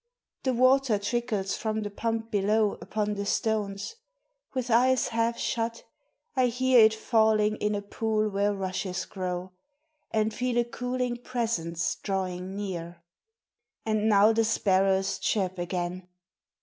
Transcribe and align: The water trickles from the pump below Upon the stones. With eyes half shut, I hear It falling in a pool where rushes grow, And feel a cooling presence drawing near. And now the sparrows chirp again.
The 0.41 0.55
water 0.55 0.97
trickles 0.97 1.55
from 1.55 1.83
the 1.83 1.91
pump 1.91 2.31
below 2.31 2.71
Upon 2.81 3.13
the 3.13 3.25
stones. 3.27 3.97
With 4.51 4.71
eyes 4.71 5.09
half 5.09 5.37
shut, 5.37 5.83
I 6.35 6.47
hear 6.47 6.79
It 6.79 6.93
falling 6.95 7.55
in 7.57 7.75
a 7.75 7.83
pool 7.83 8.27
where 8.31 8.51
rushes 8.51 9.05
grow, 9.05 9.51
And 10.09 10.33
feel 10.33 10.57
a 10.57 10.63
cooling 10.65 11.17
presence 11.17 11.93
drawing 12.01 12.55
near. 12.55 13.03
And 13.85 14.09
now 14.09 14.33
the 14.33 14.43
sparrows 14.43 15.19
chirp 15.19 15.59
again. 15.59 16.07